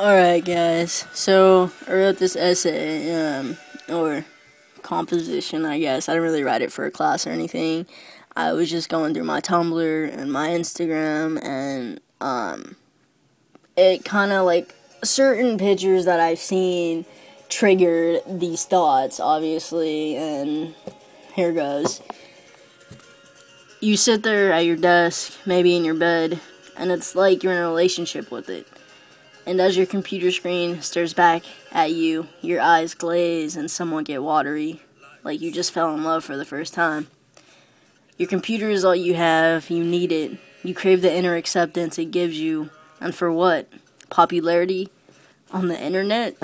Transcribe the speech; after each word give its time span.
Alright, 0.00 0.44
guys. 0.44 1.06
So, 1.12 1.72
I 1.88 1.92
wrote 1.92 2.18
this 2.18 2.36
essay, 2.36 3.12
um, 3.12 3.56
or 3.88 4.24
composition, 4.82 5.64
I 5.64 5.80
guess. 5.80 6.08
I 6.08 6.12
didn't 6.12 6.22
really 6.22 6.44
write 6.44 6.62
it 6.62 6.70
for 6.70 6.84
a 6.86 6.90
class 6.92 7.26
or 7.26 7.30
anything. 7.30 7.84
I 8.36 8.52
was 8.52 8.70
just 8.70 8.88
going 8.88 9.12
through 9.12 9.24
my 9.24 9.40
Tumblr 9.40 10.16
and 10.16 10.32
my 10.32 10.50
Instagram, 10.50 11.42
and, 11.42 11.98
um, 12.20 12.76
it 13.76 14.04
kind 14.04 14.30
of 14.30 14.46
like 14.46 14.72
certain 15.02 15.58
pictures 15.58 16.04
that 16.04 16.20
I've 16.20 16.38
seen 16.38 17.04
triggered 17.48 18.20
these 18.24 18.66
thoughts, 18.66 19.18
obviously, 19.18 20.14
and 20.14 20.76
here 21.34 21.52
goes. 21.52 22.02
You 23.80 23.96
sit 23.96 24.22
there 24.22 24.52
at 24.52 24.64
your 24.64 24.76
desk, 24.76 25.32
maybe 25.44 25.74
in 25.74 25.84
your 25.84 25.96
bed, 25.96 26.38
and 26.76 26.92
it's 26.92 27.16
like 27.16 27.42
you're 27.42 27.52
in 27.52 27.58
a 27.58 27.66
relationship 27.66 28.30
with 28.30 28.48
it. 28.48 28.68
And 29.48 29.62
as 29.62 29.78
your 29.78 29.86
computer 29.86 30.30
screen 30.30 30.82
stares 30.82 31.14
back 31.14 31.42
at 31.72 31.90
you, 31.92 32.28
your 32.42 32.60
eyes 32.60 32.92
glaze 32.92 33.56
and 33.56 33.70
somewhat 33.70 34.04
get 34.04 34.22
watery, 34.22 34.82
like 35.24 35.40
you 35.40 35.50
just 35.50 35.72
fell 35.72 35.94
in 35.94 36.04
love 36.04 36.22
for 36.22 36.36
the 36.36 36.44
first 36.44 36.74
time. 36.74 37.06
Your 38.18 38.28
computer 38.28 38.68
is 38.68 38.84
all 38.84 38.94
you 38.94 39.14
have, 39.14 39.70
you 39.70 39.82
need 39.82 40.12
it. 40.12 40.38
You 40.62 40.74
crave 40.74 41.00
the 41.00 41.10
inner 41.10 41.34
acceptance 41.34 41.98
it 41.98 42.10
gives 42.10 42.38
you. 42.38 42.68
And 43.00 43.14
for 43.14 43.32
what? 43.32 43.70
Popularity? 44.10 44.90
On 45.50 45.68
the 45.68 45.80
internet? 45.80 46.36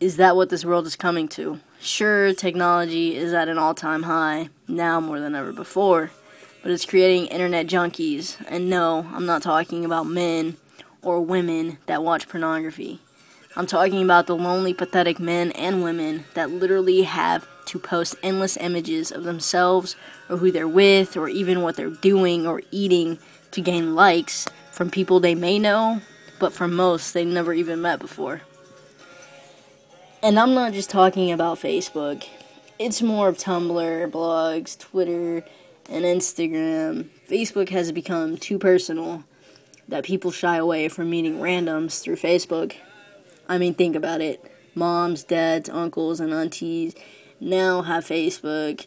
Is 0.00 0.16
that 0.16 0.34
what 0.34 0.48
this 0.48 0.64
world 0.64 0.86
is 0.88 0.96
coming 0.96 1.28
to? 1.28 1.60
Sure, 1.80 2.34
technology 2.34 3.14
is 3.14 3.32
at 3.32 3.48
an 3.48 3.56
all 3.56 3.74
time 3.74 4.02
high, 4.02 4.48
now 4.66 4.98
more 4.98 5.20
than 5.20 5.36
ever 5.36 5.52
before, 5.52 6.10
but 6.60 6.72
it's 6.72 6.84
creating 6.84 7.26
internet 7.26 7.68
junkies. 7.68 8.36
And 8.48 8.68
no, 8.68 9.06
I'm 9.14 9.26
not 9.26 9.42
talking 9.42 9.84
about 9.84 10.08
men 10.08 10.56
or 11.02 11.20
women 11.20 11.78
that 11.86 12.02
watch 12.02 12.28
pornography. 12.28 13.00
I'm 13.56 13.66
talking 13.66 14.02
about 14.02 14.26
the 14.26 14.36
lonely, 14.36 14.72
pathetic 14.72 15.18
men 15.18 15.50
and 15.52 15.82
women 15.82 16.24
that 16.34 16.50
literally 16.50 17.02
have 17.02 17.48
to 17.66 17.78
post 17.78 18.14
endless 18.22 18.56
images 18.56 19.10
of 19.10 19.24
themselves 19.24 19.96
or 20.28 20.36
who 20.36 20.52
they're 20.52 20.68
with 20.68 21.16
or 21.16 21.28
even 21.28 21.62
what 21.62 21.76
they're 21.76 21.90
doing 21.90 22.46
or 22.46 22.62
eating 22.70 23.18
to 23.50 23.60
gain 23.60 23.94
likes 23.94 24.46
from 24.70 24.90
people 24.90 25.20
they 25.20 25.34
may 25.34 25.58
know, 25.58 26.00
but 26.38 26.52
for 26.52 26.68
most 26.68 27.12
they 27.12 27.24
never 27.24 27.52
even 27.52 27.82
met 27.82 27.98
before. 27.98 28.42
And 30.22 30.38
I'm 30.38 30.54
not 30.54 30.72
just 30.72 30.90
talking 30.90 31.32
about 31.32 31.58
Facebook, 31.58 32.26
it's 32.78 33.02
more 33.02 33.28
of 33.28 33.36
Tumblr, 33.36 34.10
blogs, 34.10 34.78
Twitter, 34.78 35.44
and 35.88 36.04
Instagram. 36.04 37.08
Facebook 37.28 37.70
has 37.70 37.90
become 37.90 38.36
too 38.36 38.58
personal 38.58 39.24
that 39.90 40.04
people 40.04 40.30
shy 40.30 40.56
away 40.56 40.88
from 40.88 41.10
meeting 41.10 41.38
randoms 41.38 42.00
through 42.00 42.16
Facebook. 42.16 42.74
I 43.48 43.58
mean, 43.58 43.74
think 43.74 43.96
about 43.96 44.20
it. 44.20 44.42
Moms, 44.74 45.24
dads, 45.24 45.68
uncles, 45.68 46.20
and 46.20 46.32
aunties 46.32 46.94
now 47.40 47.82
have 47.82 48.04
Facebook, 48.04 48.86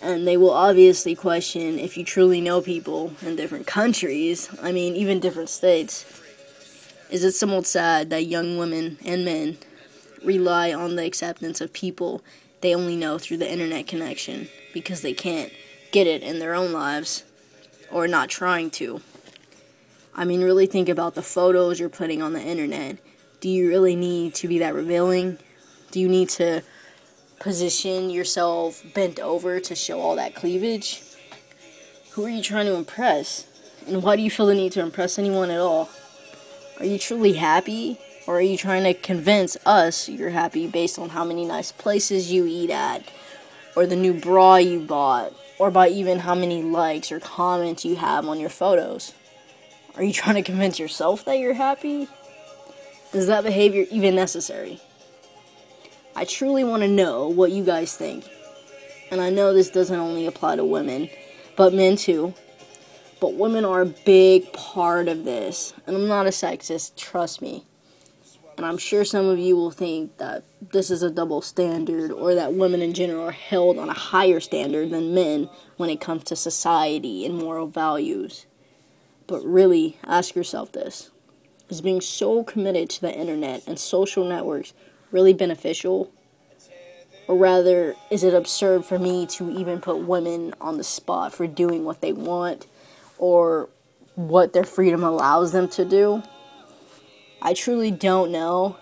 and 0.00 0.26
they 0.26 0.36
will 0.36 0.52
obviously 0.52 1.16
question 1.16 1.78
if 1.78 1.96
you 1.96 2.04
truly 2.04 2.40
know 2.40 2.60
people 2.60 3.12
in 3.22 3.34
different 3.34 3.66
countries, 3.66 4.48
I 4.62 4.70
mean, 4.70 4.94
even 4.94 5.18
different 5.18 5.48
states. 5.48 6.04
Is 7.10 7.24
it 7.24 7.32
somewhat 7.32 7.66
sad 7.66 8.10
that 8.10 8.26
young 8.26 8.56
women 8.56 8.98
and 9.04 9.24
men 9.24 9.58
rely 10.24 10.72
on 10.72 10.94
the 10.94 11.04
acceptance 11.04 11.60
of 11.60 11.72
people 11.72 12.22
they 12.60 12.74
only 12.74 12.94
know 12.94 13.18
through 13.18 13.38
the 13.38 13.50
internet 13.50 13.88
connection 13.88 14.48
because 14.72 15.00
they 15.00 15.14
can't 15.14 15.50
get 15.90 16.06
it 16.06 16.22
in 16.22 16.38
their 16.38 16.54
own 16.54 16.72
lives 16.72 17.24
or 17.90 18.06
not 18.06 18.28
trying 18.28 18.70
to? 18.70 19.00
I 20.14 20.24
mean, 20.24 20.42
really 20.42 20.66
think 20.66 20.88
about 20.88 21.14
the 21.14 21.22
photos 21.22 21.78
you're 21.78 21.88
putting 21.88 22.20
on 22.22 22.32
the 22.32 22.42
internet. 22.42 22.98
Do 23.40 23.48
you 23.48 23.68
really 23.68 23.96
need 23.96 24.34
to 24.36 24.48
be 24.48 24.58
that 24.58 24.74
revealing? 24.74 25.38
Do 25.90 26.00
you 26.00 26.08
need 26.08 26.28
to 26.30 26.62
position 27.38 28.10
yourself 28.10 28.82
bent 28.94 29.18
over 29.18 29.60
to 29.60 29.74
show 29.74 30.00
all 30.00 30.16
that 30.16 30.34
cleavage? 30.34 31.02
Who 32.12 32.24
are 32.24 32.28
you 32.28 32.42
trying 32.42 32.66
to 32.66 32.74
impress? 32.74 33.46
And 33.86 34.02
why 34.02 34.16
do 34.16 34.22
you 34.22 34.30
feel 34.30 34.46
the 34.46 34.54
need 34.54 34.72
to 34.72 34.80
impress 34.80 35.18
anyone 35.18 35.50
at 35.50 35.60
all? 35.60 35.88
Are 36.78 36.84
you 36.84 36.98
truly 36.98 37.34
happy? 37.34 37.98
Or 38.26 38.36
are 38.36 38.42
you 38.42 38.56
trying 38.56 38.84
to 38.84 38.94
convince 38.94 39.56
us 39.64 40.08
you're 40.08 40.30
happy 40.30 40.66
based 40.66 40.98
on 40.98 41.10
how 41.10 41.24
many 41.24 41.44
nice 41.44 41.72
places 41.72 42.30
you 42.30 42.46
eat 42.46 42.70
at? 42.70 43.10
Or 43.74 43.86
the 43.86 43.96
new 43.96 44.12
bra 44.12 44.56
you 44.56 44.80
bought? 44.80 45.32
Or 45.58 45.70
by 45.70 45.88
even 45.88 46.20
how 46.20 46.34
many 46.34 46.62
likes 46.62 47.10
or 47.10 47.20
comments 47.20 47.84
you 47.84 47.96
have 47.96 48.26
on 48.28 48.38
your 48.38 48.50
photos? 48.50 49.14
Are 49.96 50.02
you 50.02 50.12
trying 50.12 50.36
to 50.36 50.42
convince 50.42 50.78
yourself 50.78 51.24
that 51.24 51.38
you're 51.38 51.54
happy? 51.54 52.08
Is 53.12 53.26
that 53.26 53.44
behavior 53.44 53.86
even 53.90 54.14
necessary? 54.14 54.80
I 56.14 56.24
truly 56.24 56.64
want 56.64 56.82
to 56.82 56.88
know 56.88 57.28
what 57.28 57.50
you 57.50 57.64
guys 57.64 57.96
think. 57.96 58.28
And 59.10 59.20
I 59.20 59.30
know 59.30 59.52
this 59.52 59.70
doesn't 59.70 59.98
only 59.98 60.26
apply 60.26 60.56
to 60.56 60.64
women, 60.64 61.10
but 61.56 61.74
men 61.74 61.96
too. 61.96 62.34
But 63.20 63.34
women 63.34 63.64
are 63.64 63.82
a 63.82 63.86
big 63.86 64.52
part 64.52 65.08
of 65.08 65.24
this. 65.24 65.72
And 65.86 65.96
I'm 65.96 66.06
not 66.08 66.26
a 66.26 66.30
sexist, 66.30 66.96
trust 66.96 67.42
me. 67.42 67.64
And 68.56 68.66
I'm 68.66 68.78
sure 68.78 69.04
some 69.04 69.26
of 69.26 69.38
you 69.38 69.56
will 69.56 69.70
think 69.70 70.18
that 70.18 70.44
this 70.60 70.90
is 70.90 71.02
a 71.02 71.10
double 71.10 71.42
standard 71.42 72.12
or 72.12 72.34
that 72.34 72.54
women 72.54 72.82
in 72.82 72.92
general 72.92 73.26
are 73.26 73.32
held 73.32 73.78
on 73.78 73.88
a 73.88 73.94
higher 73.94 74.38
standard 74.38 74.90
than 74.90 75.14
men 75.14 75.48
when 75.78 75.90
it 75.90 76.00
comes 76.00 76.24
to 76.24 76.36
society 76.36 77.26
and 77.26 77.36
moral 77.36 77.66
values. 77.66 78.46
But 79.30 79.44
really, 79.44 79.96
ask 80.04 80.34
yourself 80.34 80.72
this 80.72 81.12
Is 81.68 81.80
being 81.80 82.00
so 82.00 82.42
committed 82.42 82.90
to 82.90 83.00
the 83.00 83.14
internet 83.14 83.62
and 83.64 83.78
social 83.78 84.24
networks 84.24 84.72
really 85.12 85.32
beneficial? 85.32 86.10
Or 87.28 87.36
rather, 87.36 87.94
is 88.10 88.24
it 88.24 88.34
absurd 88.34 88.84
for 88.84 88.98
me 88.98 89.26
to 89.26 89.48
even 89.48 89.80
put 89.80 89.98
women 89.98 90.52
on 90.60 90.78
the 90.78 90.84
spot 90.84 91.32
for 91.32 91.46
doing 91.46 91.84
what 91.84 92.00
they 92.00 92.12
want 92.12 92.66
or 93.18 93.68
what 94.16 94.52
their 94.52 94.64
freedom 94.64 95.04
allows 95.04 95.52
them 95.52 95.68
to 95.68 95.84
do? 95.84 96.24
I 97.40 97.54
truly 97.54 97.92
don't 97.92 98.32
know. 98.32 98.78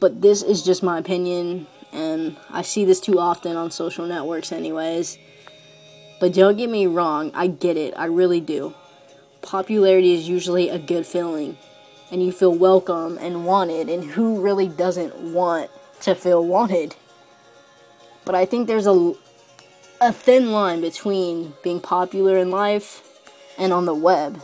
But 0.00 0.22
this 0.22 0.40
is 0.40 0.62
just 0.62 0.84
my 0.84 1.00
opinion, 1.00 1.66
and 1.92 2.36
I 2.48 2.62
see 2.62 2.84
this 2.84 3.00
too 3.00 3.18
often 3.18 3.56
on 3.56 3.72
social 3.72 4.06
networks, 4.06 4.52
anyways. 4.52 5.18
But 6.20 6.32
don't 6.32 6.56
get 6.56 6.70
me 6.70 6.86
wrong, 6.86 7.32
I 7.34 7.48
get 7.48 7.76
it, 7.76 7.92
I 7.96 8.04
really 8.04 8.40
do 8.40 8.72
popularity 9.42 10.14
is 10.14 10.28
usually 10.28 10.68
a 10.68 10.78
good 10.78 11.06
feeling 11.06 11.56
and 12.10 12.22
you 12.22 12.32
feel 12.32 12.54
welcome 12.54 13.18
and 13.18 13.44
wanted 13.44 13.88
and 13.88 14.04
who 14.04 14.40
really 14.40 14.68
doesn't 14.68 15.16
want 15.16 15.70
to 16.00 16.14
feel 16.14 16.44
wanted? 16.44 16.96
But 18.24 18.34
i 18.34 18.44
think 18.44 18.66
there's 18.66 18.86
a, 18.86 19.14
a 20.00 20.12
thin 20.12 20.52
line 20.52 20.80
between 20.80 21.54
being 21.62 21.80
popular 21.80 22.38
in 22.38 22.50
life 22.50 23.02
and 23.58 23.72
on 23.72 23.86
the 23.86 23.94
web. 23.94 24.40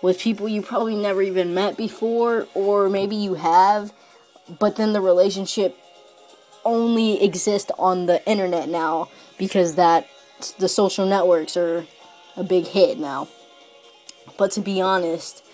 With 0.00 0.18
people 0.18 0.48
you 0.48 0.62
probably 0.62 0.96
never 0.96 1.22
even 1.22 1.54
met 1.54 1.76
before 1.76 2.46
or 2.54 2.88
maybe 2.88 3.16
you 3.16 3.34
have 3.34 3.92
but 4.58 4.76
then 4.76 4.92
the 4.92 5.00
relationship 5.00 5.78
only 6.64 7.22
exists 7.22 7.70
on 7.78 8.06
the 8.06 8.24
internet 8.28 8.68
now 8.68 9.08
because 9.38 9.74
that 9.76 10.06
the 10.58 10.68
social 10.68 11.06
networks 11.06 11.56
are 11.56 11.86
a 12.36 12.42
big 12.42 12.66
hit 12.66 12.98
now 12.98 13.28
but 14.36 14.50
to 14.52 14.60
be 14.60 14.80
honest, 14.80 15.44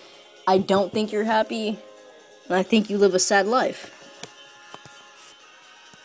I 0.47 0.59
don't 0.59 0.93
think 0.93 1.13
you're 1.13 1.25
happy, 1.25 1.79
and 2.47 2.55
I 2.55 2.63
think 2.63 2.89
you 2.89 2.99
live 2.99 3.15
a 3.15 3.19
sad 3.19 3.47
life. 3.47 3.98